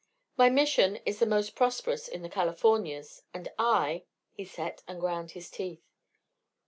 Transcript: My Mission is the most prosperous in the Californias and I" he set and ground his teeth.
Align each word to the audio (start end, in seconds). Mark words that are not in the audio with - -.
My 0.35 0.49
Mission 0.49 0.95
is 1.05 1.19
the 1.19 1.27
most 1.27 1.55
prosperous 1.55 2.07
in 2.07 2.23
the 2.23 2.27
Californias 2.27 3.21
and 3.35 3.51
I" 3.59 4.05
he 4.33 4.43
set 4.45 4.81
and 4.87 4.99
ground 4.99 5.33
his 5.37 5.47
teeth. 5.51 5.91